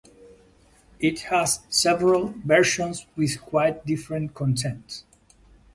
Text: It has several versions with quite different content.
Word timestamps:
It 0.99 1.19
has 1.29 1.59
several 1.69 2.33
versions 2.43 3.05
with 3.15 3.39
quite 3.39 3.85
different 3.85 4.33
content. 4.33 5.03